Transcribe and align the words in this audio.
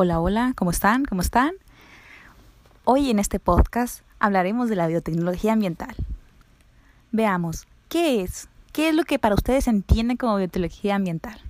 Hola, 0.00 0.20
hola, 0.20 0.52
¿cómo 0.54 0.70
están? 0.70 1.04
¿Cómo 1.04 1.22
están? 1.22 1.54
Hoy 2.84 3.10
en 3.10 3.18
este 3.18 3.40
podcast 3.40 4.02
hablaremos 4.20 4.68
de 4.68 4.76
la 4.76 4.86
biotecnología 4.86 5.54
ambiental. 5.54 5.96
Veamos, 7.10 7.66
¿qué 7.88 8.22
es? 8.22 8.48
¿Qué 8.72 8.90
es 8.90 8.94
lo 8.94 9.02
que 9.02 9.18
para 9.18 9.34
ustedes 9.34 9.64
se 9.64 9.70
entiende 9.70 10.16
como 10.16 10.36
biotecnología 10.36 10.94
ambiental? 10.94 11.40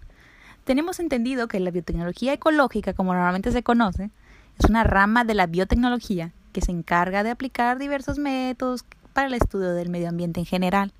Tenemos 0.65 0.99
entendido 0.99 1.47
que 1.47 1.61
la 1.61 1.71
biotecnología 1.71 2.33
ecológica, 2.33 2.95
como 2.95 3.13
normalmente 3.13 3.53
se 3.53 3.63
conoce, 3.63 4.09
es 4.59 4.65
una 4.65 4.83
rama 4.83 5.25
de 5.25 5.35
la 5.35 5.47
biotecnología 5.47 6.33
que 6.55 6.63
se 6.63 6.73
encarga 6.73 7.25
de 7.25 7.29
aplicar 7.33 7.79
diversos 7.79 8.19
métodos 8.19 8.87
para 9.13 9.27
el 9.27 9.35
estudio 9.35 9.75
del 9.75 9.91
medio 9.91 10.09
ambiente 10.09 10.41
en 10.41 10.47
general. 10.47 10.95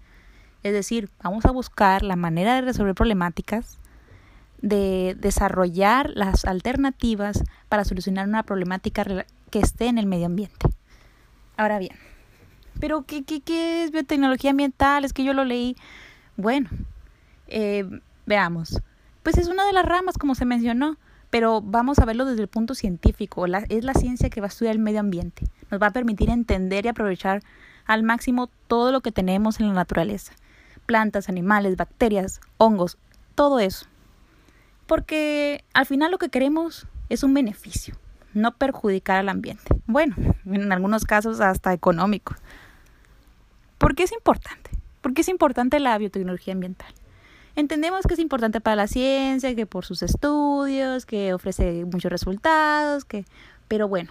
Es 0.63 0.75
decir, 0.75 1.09
vamos 1.23 1.47
a 1.47 1.53
buscar 1.53 2.03
la 2.03 2.17
manera 2.17 2.57
de 2.57 2.61
resolver 2.61 2.95
problemáticas 2.95 3.79
de 4.61 5.17
desarrollar 5.19 6.11
las 6.15 6.45
alternativas 6.45 7.43
para 7.69 7.85
solucionar 7.85 8.27
una 8.27 8.43
problemática 8.43 9.05
que 9.51 9.61
esté 9.61 9.87
en 9.87 9.99
el 9.99 10.07
medio 10.07 10.27
ambiente. 10.27 10.69
Ahora 11.57 11.79
bien, 11.79 11.97
¿pero 12.81 13.03
qué, 13.03 13.25
qué, 13.25 13.41
qué 13.41 13.85
es 13.85 13.91
biotecnología 13.91 14.51
ambiental? 14.51 15.05
Es 15.05 15.13
que 15.13 15.25
yo 15.25 15.33
lo 15.33 15.45
leí. 15.45 15.77
Bueno, 16.37 16.69
eh, 17.47 17.85
veamos. 18.27 18.81
Pues 19.23 19.39
es 19.39 19.49
una 19.49 19.67
de 19.67 19.73
las 19.73 19.85
ramas, 19.85 20.19
como 20.19 20.35
se 20.35 20.45
mencionó, 20.45 20.97
pero 21.31 21.61
vamos 21.61 21.99
a 21.99 22.05
verlo 22.05 22.25
desde 22.25 22.43
el 22.43 22.49
punto 22.49 22.75
científico. 22.75 23.47
es 23.47 23.85
la 23.85 23.95
ciencia 23.95 24.31
que 24.31 24.41
va 24.41 24.47
a 24.47 24.49
estudiar 24.49 24.75
el 24.75 24.81
medio 24.81 25.01
ambiente. 25.01 25.45
Nos 25.71 25.81
va 25.81 25.89
a 25.89 25.93
permitir 25.93 26.31
entender 26.31 26.85
y 26.85 26.89
aprovechar 26.89 27.43
al 27.87 28.03
máximo 28.03 28.49
todo 28.67 28.93
lo 28.93 29.01
que 29.01 29.13
tenemos 29.13 29.61
en 29.61 29.69
la 29.69 29.75
naturaleza. 29.75 30.33
Plantas, 30.87 31.29
animales, 31.29 31.77
bacterias, 31.77 32.41
hongos, 32.57 32.97
todo 33.35 33.61
eso 33.61 33.87
porque 34.89 35.65
al 35.75 35.87
final 35.87 36.11
lo 36.11 36.19
que 36.19 36.31
queremos 36.31 36.89
es 37.11 37.23
un 37.23 37.35
beneficio, 37.35 37.95
no 38.35 38.57
perjudicar 38.57 39.19
al 39.19 39.29
ambiente. 39.29 39.65
Bueno, 39.87 40.17
en 40.47 40.73
algunos 40.73 41.05
casos 41.05 41.41
hasta 41.41 41.73
económico. 41.73 42.35
¿Por 43.77 43.95
qué 43.95 44.03
es 44.03 44.13
importante? 44.13 44.71
¿Por 45.03 45.15
qué 45.15 45.21
es 45.21 45.29
importante 45.29 45.79
la 45.79 45.97
biotecnología 45.99 46.55
ambiental? 46.55 46.93
Entendemos 47.55 48.07
que 48.07 48.15
es 48.15 48.21
importante 48.21 48.61
para 48.61 48.77
la 48.77 48.87
ciencia, 48.87 49.55
que 49.55 49.67
por 49.67 49.85
sus 49.85 50.03
estudios, 50.03 51.05
que 51.07 51.35
ofrece 51.35 51.85
muchos 51.85 52.11
resultados, 52.11 53.05
que 53.05 53.25
pero 53.69 53.89
bueno, 53.89 54.11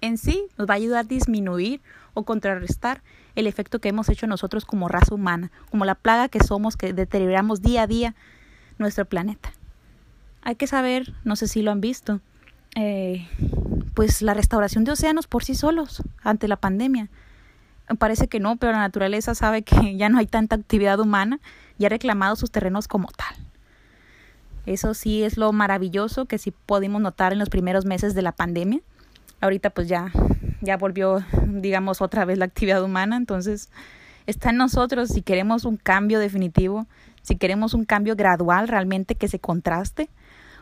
en 0.00 0.18
sí 0.18 0.44
nos 0.56 0.68
va 0.68 0.74
a 0.74 0.76
ayudar 0.76 1.00
a 1.00 1.08
disminuir 1.08 1.80
o 2.14 2.22
contrarrestar 2.22 3.02
el 3.34 3.46
efecto 3.46 3.80
que 3.80 3.88
hemos 3.88 4.08
hecho 4.08 4.26
nosotros 4.26 4.64
como 4.64 4.88
raza 4.88 5.14
humana, 5.14 5.50
como 5.70 5.84
la 5.84 5.96
plaga 5.96 6.28
que 6.28 6.40
somos, 6.40 6.76
que 6.76 6.92
deterioramos 6.92 7.62
día 7.62 7.82
a 7.82 7.86
día 7.86 8.14
nuestro 8.82 9.04
planeta. 9.04 9.52
Hay 10.42 10.56
que 10.56 10.66
saber, 10.66 11.14
no 11.24 11.36
sé 11.36 11.48
si 11.48 11.62
lo 11.62 11.70
han 11.70 11.80
visto, 11.80 12.20
eh, 12.74 13.28
pues 13.94 14.22
la 14.22 14.34
restauración 14.34 14.84
de 14.84 14.92
océanos 14.92 15.26
por 15.26 15.44
sí 15.44 15.54
solos 15.54 16.02
ante 16.22 16.48
la 16.48 16.56
pandemia. 16.56 17.08
Parece 17.98 18.28
que 18.28 18.40
no, 18.40 18.56
pero 18.56 18.72
la 18.72 18.78
naturaleza 18.78 19.34
sabe 19.34 19.62
que 19.62 19.96
ya 19.96 20.08
no 20.08 20.18
hay 20.18 20.26
tanta 20.26 20.56
actividad 20.56 21.00
humana 21.00 21.40
y 21.78 21.86
ha 21.86 21.88
reclamado 21.88 22.36
sus 22.36 22.50
terrenos 22.50 22.88
como 22.88 23.08
tal. 23.08 23.36
Eso 24.64 24.94
sí 24.94 25.24
es 25.24 25.36
lo 25.36 25.52
maravilloso 25.52 26.26
que 26.26 26.38
sí 26.38 26.52
pudimos 26.52 27.02
notar 27.02 27.32
en 27.32 27.38
los 27.38 27.48
primeros 27.48 27.84
meses 27.84 28.14
de 28.14 28.22
la 28.22 28.32
pandemia. 28.32 28.80
Ahorita 29.40 29.70
pues 29.70 29.88
ya, 29.88 30.12
ya 30.60 30.76
volvió, 30.76 31.24
digamos, 31.48 32.00
otra 32.00 32.24
vez 32.24 32.38
la 32.38 32.44
actividad 32.44 32.82
humana, 32.82 33.16
entonces 33.16 33.70
está 34.26 34.50
en 34.50 34.56
nosotros 34.56 35.08
si 35.08 35.22
queremos 35.22 35.64
un 35.64 35.76
cambio 35.76 36.18
definitivo, 36.18 36.86
si 37.22 37.36
queremos 37.36 37.74
un 37.74 37.84
cambio 37.84 38.16
gradual 38.16 38.68
realmente 38.68 39.14
que 39.14 39.28
se 39.28 39.38
contraste, 39.38 40.08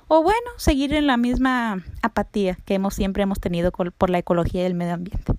o 0.08 0.22
bueno, 0.22 0.50
seguir 0.56 0.92
en 0.92 1.06
la 1.06 1.16
misma 1.16 1.84
apatía 2.02 2.56
que 2.64 2.74
hemos 2.74 2.94
siempre 2.94 3.22
hemos 3.22 3.40
tenido 3.40 3.70
por 3.70 4.10
la 4.10 4.18
ecología 4.18 4.62
y 4.62 4.66
el 4.66 4.74
medio 4.74 4.94
ambiente. 4.94 5.34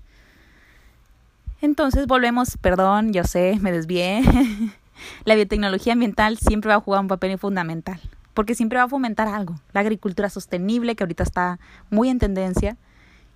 Entonces 1.62 2.08
volvemos, 2.08 2.56
perdón, 2.56 3.12
yo 3.12 3.22
sé, 3.22 3.58
me 3.60 3.70
desvié. 3.70 4.22
la 5.24 5.36
biotecnología 5.36 5.92
ambiental 5.92 6.36
siempre 6.36 6.70
va 6.70 6.74
a 6.74 6.80
jugar 6.80 7.00
un 7.00 7.08
papel 7.08 7.38
fundamental, 7.38 8.00
porque 8.34 8.56
siempre 8.56 8.78
va 8.78 8.84
a 8.84 8.88
fomentar 8.88 9.28
algo, 9.28 9.54
la 9.72 9.80
agricultura 9.80 10.28
sostenible, 10.28 10.96
que 10.96 11.04
ahorita 11.04 11.22
está 11.22 11.60
muy 11.88 12.08
en 12.08 12.18
tendencia, 12.18 12.76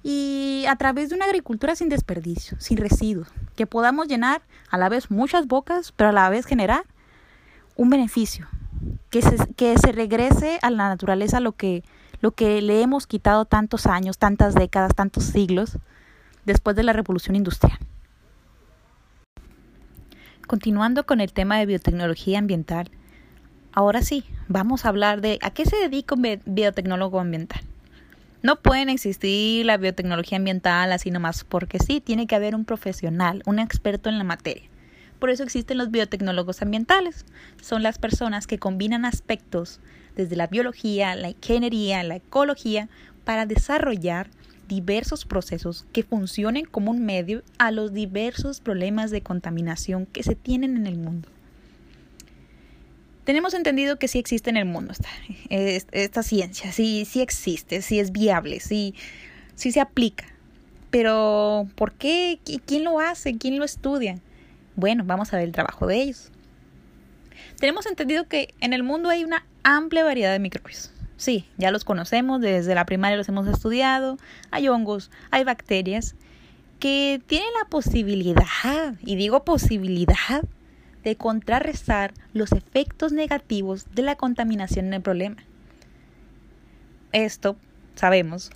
y 0.09 0.67
a 0.69 0.77
través 0.77 1.09
de 1.09 1.17
una 1.17 1.25
agricultura 1.25 1.75
sin 1.75 1.89
desperdicio, 1.89 2.57
sin 2.61 2.79
residuos, 2.79 3.27
que 3.57 3.67
podamos 3.67 4.07
llenar 4.07 4.41
a 4.71 4.79
la 4.79 4.89
vez 4.89 5.11
muchas 5.11 5.49
bocas, 5.49 5.91
pero 5.91 6.11
a 6.11 6.13
la 6.13 6.31
vez 6.31 6.47
generar 6.47 6.85
un 7.75 7.91
beneficio, 7.91 8.47
que 9.11 9.21
se, 9.21 9.37
que 9.55 9.77
se 9.79 9.91
regrese 9.91 10.61
a 10.63 10.71
la 10.71 10.89
naturaleza 10.89 11.41
lo 11.41 11.51
que, 11.51 11.83
lo 12.21 12.31
que 12.31 12.63
le 12.63 12.83
hemos 12.83 13.09
quitado 13.09 13.47
tantos 13.47 13.87
años, 13.87 14.17
tantas 14.17 14.55
décadas, 14.55 14.95
tantos 14.95 15.25
siglos 15.25 15.77
después 16.45 16.77
de 16.77 16.85
la 16.85 16.93
revolución 16.93 17.35
industrial. 17.35 17.81
Continuando 20.47 21.05
con 21.05 21.21
el 21.21 21.33
tema 21.33 21.59
de 21.59 21.67
biotecnología 21.67 22.39
ambiental, 22.39 22.93
ahora 23.73 24.03
sí, 24.03 24.25
vamos 24.47 24.85
a 24.85 24.91
hablar 24.91 25.21
de 25.21 25.41
a 25.43 25.51
qué 25.51 25.65
se 25.65 25.75
dedica 25.75 26.15
un 26.15 26.41
biotecnólogo 26.45 27.19
ambiental. 27.19 27.61
No 28.47 28.55
pueden 28.55 28.91
existir 28.91 29.67
la 29.67 29.77
biotecnología 29.77 30.39
ambiental 30.39 30.93
así 30.93 31.11
nomás 31.11 31.43
porque 31.43 31.81
sí, 31.81 32.01
tiene 32.01 32.29
que 32.29 32.37
haber 32.37 32.55
un 32.55 32.65
profesional, 32.65 33.43
un 33.45 33.59
experto 33.59 34.09
en 34.09 34.19
la 34.19 34.23
materia. 34.23 34.71
Por 35.19 35.31
eso 35.31 35.43
existen 35.43 35.79
los 35.79 35.91
biotecnólogos 35.91 36.63
ambientales. 36.63 37.25
Son 37.61 37.83
las 37.83 37.99
personas 37.99 38.47
que 38.47 38.61
combinan 38.61 39.05
aspectos 39.05 39.81
desde 40.15 40.37
la 40.37 40.47
biología, 40.47 41.17
la 41.17 41.31
ingeniería, 41.31 42.05
la 42.05 42.15
ecología, 42.15 42.89
para 43.25 43.47
desarrollar 43.47 44.31
diversos 44.69 45.25
procesos 45.25 45.85
que 45.93 46.05
funcionen 46.05 46.67
como 46.67 46.93
un 46.93 47.05
medio 47.05 47.43
a 47.59 47.73
los 47.73 47.93
diversos 47.93 48.61
problemas 48.61 49.11
de 49.11 49.23
contaminación 49.23 50.07
que 50.07 50.23
se 50.23 50.37
tienen 50.37 50.77
en 50.77 50.87
el 50.87 50.99
mundo. 50.99 51.29
Tenemos 53.27 53.55
entendido 53.55 53.99
que 53.99 54.07
sí 54.07 54.21
existe 54.21 54.51
en 54.51 54.57
el 54.57 54.67
mundo 54.67 54.95
esta, 55.51 56.23
ciencia, 56.23 56.71
sí, 56.71 57.05
sí 57.05 57.21
existe, 57.21 57.83
sí 57.83 57.99
es 57.99 58.13
viable, 58.13 58.61
sí, 58.61 58.95
sí 59.57 59.73
se 59.73 59.81
aplica. 59.81 60.27
Pero, 60.93 61.67
¿por 61.75 61.93
qué? 61.93 62.39
¿Quién 62.65 62.85
lo 62.85 63.01
hace? 63.01 63.37
¿Quién 63.37 63.59
lo 63.59 63.65
estudia? 63.65 64.21
Bueno, 64.77 65.03
vamos 65.05 65.33
a 65.33 65.39
ver 65.39 65.47
el 65.47 65.53
trabajo 65.53 65.89
de 65.89 66.03
ellos. 66.03 66.31
Tenemos 67.59 67.87
entendido 67.87 68.29
que 68.29 68.55
en 68.61 68.73
el 68.73 68.85
mundo 68.85 69.09
hay 69.09 69.25
una 69.25 69.45
amplia 69.65 70.05
variedad 70.05 70.31
de 70.31 70.39
microbios. 70.39 70.93
Sí, 71.17 71.47
ya 71.57 71.73
los 71.73 71.83
conocemos, 71.83 72.41
desde 72.41 72.77
la 72.77 72.87
primaria 72.87 73.17
los 73.17 73.29
hemos 73.29 73.49
estudiado. 73.49 74.19
Hay 74.53 74.69
hongos, 74.69 75.11
hay 75.33 75.43
bacterias 75.43 76.15
que 76.79 77.21
tienen 77.27 77.49
la 77.61 77.69
posibilidad, 77.69 78.95
y 79.05 79.17
digo 79.17 79.43
posibilidad, 79.45 80.45
de 81.07 81.15
contrarrestar 81.15 82.15
los 82.33 82.51
efectos 82.51 83.13
negativos 83.13 83.87
de 83.95 84.03
la 84.03 84.17
contaminación 84.17 84.87
en 84.87 84.95
el 84.95 85.03
problema. 85.03 85.37
Esto 87.13 87.55
sabemos, 87.95 88.51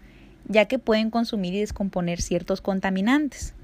ya 0.48 0.64
que 0.64 0.80
pueden 0.80 1.10
consumir 1.10 1.54
y 1.54 1.60
descomponer 1.60 2.20
ciertos 2.20 2.60
contaminantes. 2.60 3.54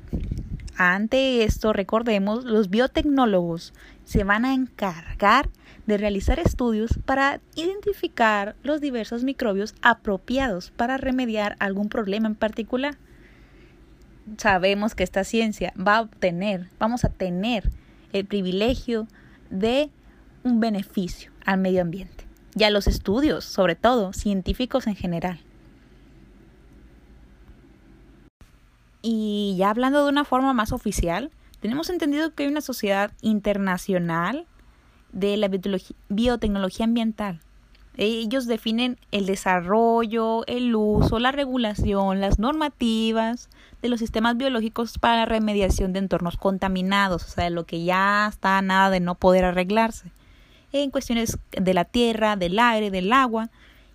Ante 0.77 1.43
esto, 1.43 1.73
recordemos, 1.73 2.45
los 2.45 2.71
biotecnólogos 2.71 3.75
se 4.05 4.23
van 4.23 4.45
a 4.45 4.55
encargar 4.55 5.49
de 5.89 5.99
realizar 5.99 6.39
estudios 6.39 6.97
para 7.05 7.41
identificar 7.57 8.55
los 8.63 8.81
diversos 8.81 9.25
microbios 9.25 9.75
apropiados 9.83 10.71
para 10.71 10.97
remediar 10.97 11.57
algún 11.59 11.89
problema 11.89 12.29
en 12.29 12.37
particular. 12.37 12.97
Sabemos 14.37 14.95
que 14.95 15.03
esta 15.03 15.25
ciencia 15.25 15.73
va 15.77 15.97
a 15.97 16.03
obtener, 16.03 16.69
vamos 16.79 17.05
a 17.05 17.09
tener 17.09 17.69
el 18.13 18.27
privilegio 18.27 19.07
de 19.51 19.91
un 20.43 20.61
beneficio 20.61 21.31
al 21.45 21.59
medio 21.59 21.83
ambiente 21.83 22.25
y 22.55 22.65
a 22.65 22.71
los 22.71 22.87
estudios, 22.87 23.45
sobre 23.45 23.75
todo 23.75 24.13
científicos 24.13 24.87
en 24.87 24.97
general. 24.97 25.41
Y 29.03 29.55
ya 29.59 29.71
hablando 29.71 30.03
de 30.03 30.11
una 30.11 30.25
forma 30.25 30.53
más 30.53 30.73
oficial, 30.73 31.31
tenemos 31.61 31.91
entendido 31.91 32.35
que 32.35 32.45
hay 32.45 32.49
una 32.49 32.61
sociedad 32.61 33.13
internacional 33.21 34.47
de 35.13 35.37
la 35.37 35.49
biotecnología 36.09 36.85
ambiental. 36.85 37.41
Ellos 37.99 38.47
definen 38.47 38.99
el 39.11 39.25
desarrollo, 39.25 40.47
el 40.47 40.75
uso, 40.75 41.19
la 41.19 41.33
regulación, 41.33 42.21
las 42.21 42.39
normativas 42.39 43.49
de 43.81 43.89
los 43.89 44.01
sistemas 44.01 44.37
biológicos 44.37 44.99
para 44.99 45.17
la 45.17 45.25
remediación 45.25 45.95
de 45.95 46.01
entornos 46.01 46.37
contaminados, 46.37 47.25
o 47.25 47.29
sea, 47.29 47.49
lo 47.49 47.65
que 47.65 47.85
ya 47.85 48.27
está 48.29 48.61
nada 48.61 48.91
de 48.91 49.01
no 49.01 49.15
poder 49.15 49.47
arreglarse, 49.47 50.11
en 50.73 50.91
cuestiones 50.91 51.39
de 51.53 51.75
la 51.75 51.87
tierra, 51.87 52.37
del 52.37 52.59
aire, 52.59 52.91
del 52.91 53.13
agua, 53.13 53.49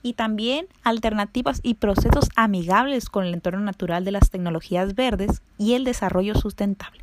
y 0.04 0.14
también 0.14 0.66
alternativas 0.84 1.60
y 1.62 1.76
procesos 1.76 2.30
amigables 2.36 3.10
con 3.10 3.26
el 3.26 3.36
entorno 3.36 3.60
natural 3.60 4.04
de 4.04 4.12
las 4.12 4.32
tecnologías 4.32 4.96
verdes 4.96 5.44
y 5.60 5.74
el 5.74 5.84
desarrollo 5.84 6.34
sustentable. 6.34 7.02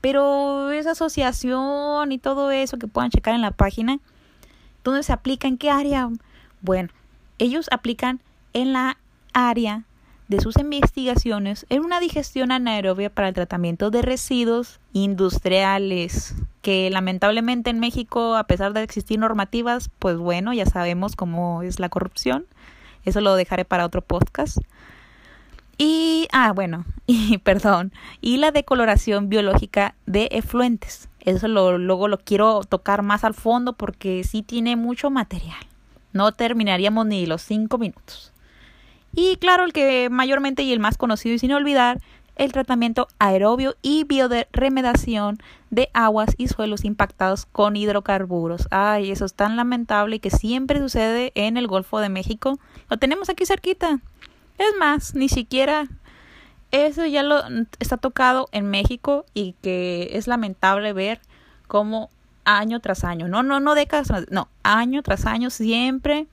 Pero 0.00 0.72
esa 0.72 0.90
asociación 0.90 2.10
y 2.12 2.18
todo 2.18 2.50
eso 2.50 2.78
que 2.78 2.88
puedan 2.88 3.10
checar 3.10 3.34
en 3.34 3.40
la 3.42 3.52
página, 3.52 4.00
¿dónde 4.84 5.02
se 5.02 5.12
aplica? 5.12 5.48
¿En 5.48 5.58
qué 5.58 5.70
área? 5.70 6.10
Bueno, 6.60 6.90
ellos 7.38 7.66
aplican 7.72 8.20
en 8.52 8.72
la 8.72 8.98
área 9.32 9.84
de 10.28 10.40
sus 10.40 10.56
investigaciones 10.58 11.66
en 11.68 11.84
una 11.84 12.00
digestión 12.00 12.50
anaerobia 12.50 13.10
para 13.10 13.28
el 13.28 13.34
tratamiento 13.34 13.90
de 13.90 14.02
residuos 14.02 14.80
industriales, 14.92 16.34
que 16.62 16.88
lamentablemente 16.90 17.70
en 17.70 17.80
México, 17.80 18.36
a 18.36 18.44
pesar 18.44 18.72
de 18.72 18.82
existir 18.82 19.18
normativas, 19.18 19.90
pues 19.98 20.16
bueno, 20.16 20.54
ya 20.54 20.66
sabemos 20.66 21.16
cómo 21.16 21.62
es 21.62 21.78
la 21.78 21.88
corrupción. 21.88 22.46
Eso 23.04 23.20
lo 23.20 23.34
dejaré 23.34 23.64
para 23.64 23.84
otro 23.84 24.00
podcast. 24.00 24.58
Y, 25.78 26.28
ah, 26.32 26.52
bueno, 26.52 26.84
y 27.06 27.38
perdón, 27.38 27.92
y 28.20 28.36
la 28.38 28.52
decoloración 28.52 29.28
biológica 29.28 29.94
de 30.06 30.28
efluentes. 30.32 31.08
Eso 31.20 31.48
lo, 31.48 31.78
luego 31.78 32.08
lo 32.08 32.18
quiero 32.18 32.60
tocar 32.64 33.02
más 33.02 33.24
al 33.24 33.34
fondo 33.34 33.72
porque 33.72 34.24
sí 34.24 34.42
tiene 34.42 34.76
mucho 34.76 35.10
material. 35.10 35.56
No 36.12 36.32
terminaríamos 36.32 37.06
ni 37.06 37.26
los 37.26 37.42
cinco 37.42 37.78
minutos. 37.78 38.32
Y 39.14 39.36
claro, 39.36 39.64
el 39.64 39.72
que 39.72 40.10
mayormente 40.10 40.62
y 40.62 40.72
el 40.72 40.80
más 40.80 40.98
conocido 40.98 41.34
y 41.34 41.38
sin 41.38 41.52
olvidar, 41.52 42.00
el 42.36 42.52
tratamiento 42.52 43.08
aerobio 43.18 43.76
y 43.80 44.04
bioremediación 44.04 45.38
de 45.70 45.88
aguas 45.92 46.34
y 46.36 46.48
suelos 46.48 46.84
impactados 46.84 47.46
con 47.46 47.76
hidrocarburos. 47.76 48.66
Ay, 48.70 49.10
eso 49.10 49.24
es 49.24 49.34
tan 49.34 49.56
lamentable 49.56 50.18
que 50.18 50.30
siempre 50.30 50.80
sucede 50.80 51.32
en 51.34 51.56
el 51.56 51.68
Golfo 51.68 52.00
de 52.00 52.08
México. 52.08 52.58
Lo 52.90 52.96
tenemos 52.96 53.28
aquí 53.28 53.46
cerquita. 53.46 54.00
Es 54.58 54.72
más, 54.78 55.14
ni 55.14 55.28
siquiera 55.28 55.88
eso 56.70 57.06
ya 57.06 57.22
lo 57.22 57.42
está 57.78 57.96
tocado 57.96 58.48
en 58.52 58.68
México 58.68 59.24
y 59.34 59.54
que 59.62 60.10
es 60.12 60.26
lamentable 60.26 60.92
ver 60.92 61.20
cómo 61.66 62.10
año 62.44 62.80
tras 62.80 63.04
año, 63.04 63.28
no, 63.28 63.42
no, 63.42 63.60
no 63.60 63.74
décadas, 63.74 64.26
no, 64.30 64.48
año 64.62 65.02
tras 65.02 65.24
año 65.24 65.50
siempre 65.50 66.26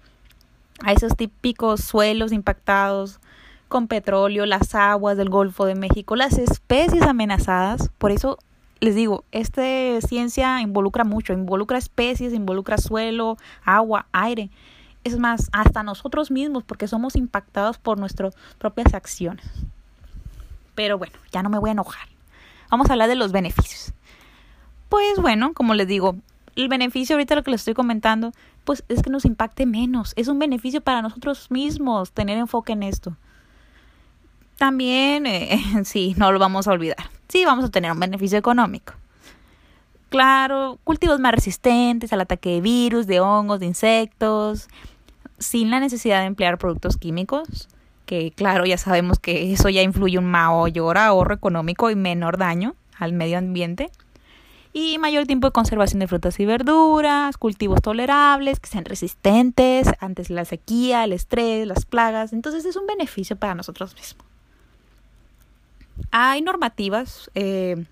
a 0.83 0.91
esos 0.91 1.15
típicos 1.15 1.81
suelos 1.81 2.31
impactados 2.31 3.19
con 3.67 3.87
petróleo, 3.87 4.45
las 4.45 4.75
aguas 4.75 5.15
del 5.15 5.29
Golfo 5.29 5.65
de 5.65 5.75
México, 5.75 6.15
las 6.15 6.37
especies 6.37 7.03
amenazadas. 7.03 7.89
Por 7.97 8.11
eso 8.11 8.37
les 8.81 8.95
digo, 8.95 9.23
esta 9.31 9.61
ciencia 10.01 10.59
involucra 10.61 11.03
mucho, 11.03 11.33
involucra 11.33 11.77
especies, 11.77 12.33
involucra 12.33 12.77
suelo, 12.77 13.37
agua, 13.63 14.07
aire. 14.11 14.49
Es 15.03 15.17
más, 15.17 15.49
hasta 15.51 15.83
nosotros 15.83 16.31
mismos, 16.31 16.63
porque 16.63 16.87
somos 16.87 17.15
impactados 17.15 17.77
por 17.77 17.99
nuestras 17.99 18.35
propias 18.57 18.93
acciones. 18.93 19.45
Pero 20.75 20.97
bueno, 20.97 21.13
ya 21.31 21.43
no 21.43 21.49
me 21.49 21.59
voy 21.59 21.69
a 21.69 21.73
enojar. 21.73 22.07
Vamos 22.69 22.89
a 22.89 22.93
hablar 22.93 23.09
de 23.09 23.15
los 23.15 23.31
beneficios. 23.31 23.93
Pues 24.89 25.19
bueno, 25.19 25.53
como 25.53 25.73
les 25.73 25.87
digo, 25.87 26.15
el 26.55 26.67
beneficio 26.67 27.15
ahorita 27.15 27.35
lo 27.35 27.43
que 27.43 27.51
les 27.51 27.61
estoy 27.61 27.73
comentando, 27.73 28.31
pues 28.63 28.83
es 28.89 29.01
que 29.01 29.09
nos 29.09 29.25
impacte 29.25 29.65
menos. 29.65 30.13
Es 30.15 30.27
un 30.27 30.39
beneficio 30.39 30.81
para 30.81 31.01
nosotros 31.01 31.49
mismos 31.49 32.11
tener 32.11 32.37
enfoque 32.37 32.73
en 32.73 32.83
esto. 32.83 33.15
También, 34.57 35.25
eh, 35.25 35.59
sí, 35.85 36.13
no 36.17 36.31
lo 36.31 36.39
vamos 36.39 36.67
a 36.67 36.71
olvidar. 36.71 37.09
Sí, 37.27 37.45
vamos 37.45 37.65
a 37.65 37.69
tener 37.69 37.91
un 37.91 37.99
beneficio 37.99 38.37
económico. 38.37 38.93
Claro, 40.09 40.77
cultivos 40.83 41.21
más 41.21 41.33
resistentes 41.33 42.11
al 42.11 42.19
ataque 42.19 42.49
de 42.49 42.61
virus, 42.61 43.07
de 43.07 43.21
hongos, 43.21 43.61
de 43.61 43.65
insectos, 43.65 44.67
sin 45.41 45.69
la 45.69 45.79
necesidad 45.79 46.21
de 46.21 46.27
emplear 46.27 46.57
productos 46.57 46.97
químicos, 46.97 47.67
que 48.05 48.31
claro, 48.31 48.65
ya 48.65 48.77
sabemos 48.77 49.19
que 49.19 49.51
eso 49.51 49.69
ya 49.69 49.81
influye 49.81 50.17
un 50.17 50.25
mayor 50.25 50.97
ahorro 50.97 51.33
económico 51.33 51.89
y 51.89 51.95
menor 51.95 52.37
daño 52.37 52.75
al 52.97 53.13
medio 53.13 53.37
ambiente 53.37 53.89
y 54.73 54.97
mayor 54.99 55.25
tiempo 55.27 55.47
de 55.47 55.51
conservación 55.51 55.99
de 55.99 56.07
frutas 56.07 56.39
y 56.39 56.45
verduras, 56.45 57.37
cultivos 57.37 57.81
tolerables, 57.81 58.59
que 58.59 58.69
sean 58.69 58.85
resistentes 58.85 59.89
ante 59.99 60.23
la 60.33 60.45
sequía, 60.45 61.03
el 61.03 61.13
estrés, 61.13 61.67
las 61.67 61.85
plagas. 61.85 62.31
Entonces 62.31 62.63
es 62.65 62.75
un 62.77 62.87
beneficio 62.87 63.35
para 63.35 63.55
nosotros 63.55 63.95
mismos. 63.95 64.25
Hay 66.11 66.41
normativas, 66.41 67.29
eh, 67.35 67.85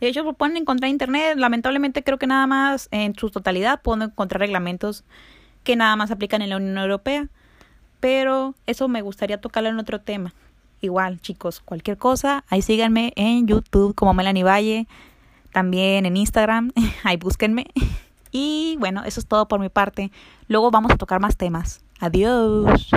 de 0.00 0.08
hecho 0.08 0.22
lo 0.22 0.34
pueden 0.34 0.56
encontrar 0.56 0.88
en 0.88 0.94
internet, 0.94 1.36
lamentablemente 1.36 2.04
creo 2.04 2.18
que 2.18 2.26
nada 2.26 2.46
más 2.46 2.88
en 2.90 3.14
su 3.16 3.30
totalidad 3.30 3.80
pueden 3.82 4.02
encontrar 4.02 4.40
reglamentos 4.40 5.04
que 5.64 5.76
nada 5.76 5.96
más 5.96 6.10
aplican 6.10 6.42
en 6.42 6.50
la 6.50 6.56
Unión 6.56 6.78
Europea, 6.78 7.28
pero 8.00 8.54
eso 8.66 8.88
me 8.88 9.02
gustaría 9.02 9.40
tocarlo 9.40 9.68
en 9.68 9.78
otro 9.78 10.00
tema. 10.00 10.34
Igual, 10.80 11.20
chicos, 11.20 11.60
cualquier 11.60 11.98
cosa, 11.98 12.44
ahí 12.48 12.62
síganme 12.62 13.12
en 13.16 13.46
YouTube 13.46 13.94
como 13.94 14.14
Melanie 14.14 14.44
Valle 14.44 14.86
también 15.52 16.06
en 16.06 16.16
Instagram, 16.16 16.72
ahí 17.04 17.16
búsquenme. 17.16 17.66
Y 18.32 18.76
bueno, 18.78 19.02
eso 19.02 19.18
es 19.18 19.26
todo 19.26 19.48
por 19.48 19.58
mi 19.58 19.70
parte. 19.70 20.12
Luego 20.46 20.70
vamos 20.70 20.92
a 20.92 20.96
tocar 20.96 21.18
más 21.18 21.36
temas. 21.36 21.82
Adiós. 21.98 22.88